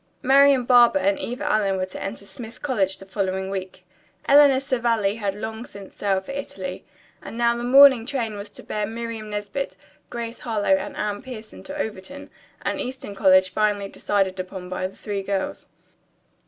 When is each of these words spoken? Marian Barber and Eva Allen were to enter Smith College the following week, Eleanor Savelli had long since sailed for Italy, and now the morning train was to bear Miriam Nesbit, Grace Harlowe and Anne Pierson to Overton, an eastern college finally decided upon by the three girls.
Marian 0.23 0.63
Barber 0.63 0.97
and 0.97 1.19
Eva 1.19 1.43
Allen 1.43 1.77
were 1.77 1.85
to 1.85 2.01
enter 2.01 2.25
Smith 2.25 2.63
College 2.63 2.97
the 2.97 3.05
following 3.05 3.51
week, 3.51 3.85
Eleanor 4.27 4.59
Savelli 4.59 5.17
had 5.17 5.35
long 5.35 5.63
since 5.63 5.93
sailed 5.93 6.25
for 6.25 6.31
Italy, 6.31 6.83
and 7.21 7.37
now 7.37 7.55
the 7.55 7.61
morning 7.63 8.07
train 8.07 8.35
was 8.35 8.49
to 8.49 8.63
bear 8.63 8.87
Miriam 8.87 9.29
Nesbit, 9.29 9.75
Grace 10.09 10.39
Harlowe 10.39 10.75
and 10.75 10.97
Anne 10.97 11.21
Pierson 11.21 11.61
to 11.61 11.77
Overton, 11.77 12.31
an 12.63 12.79
eastern 12.79 13.13
college 13.13 13.51
finally 13.53 13.89
decided 13.89 14.39
upon 14.39 14.69
by 14.69 14.87
the 14.87 14.97
three 14.97 15.21
girls. 15.21 15.67